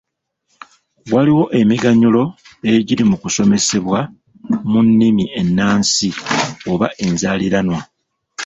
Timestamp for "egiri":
2.73-3.03